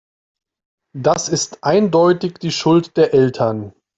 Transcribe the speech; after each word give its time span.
Das 0.97 1.29
ist 1.29 1.63
eindeutig 1.63 2.39
die 2.39 2.49
Schuld 2.51 2.97
der 2.97 3.13
Eltern. 3.13 3.75